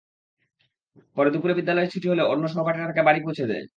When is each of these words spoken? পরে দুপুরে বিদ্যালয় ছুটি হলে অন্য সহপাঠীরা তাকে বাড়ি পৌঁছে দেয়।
পরে 1.17 1.29
দুপুরে 1.33 1.53
বিদ্যালয় 1.59 1.87
ছুটি 1.93 2.07
হলে 2.09 2.23
অন্য 2.25 2.43
সহপাঠীরা 2.47 2.89
তাকে 2.89 3.03
বাড়ি 3.07 3.19
পৌঁছে 3.25 3.45
দেয়। 3.51 3.65